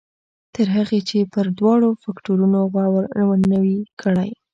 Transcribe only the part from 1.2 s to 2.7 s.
پر دواړو فکټورنو